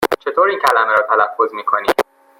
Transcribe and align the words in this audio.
چطور 0.19 0.47
این 0.49 0.59
کلمه 0.59 0.91
را 0.91 1.01
تلفظ 1.09 1.53
می 1.53 1.65
کنی؟ 1.65 1.87